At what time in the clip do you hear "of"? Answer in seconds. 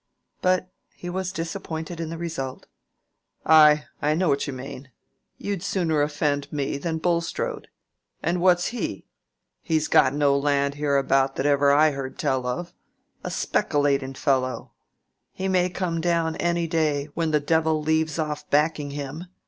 12.47-12.73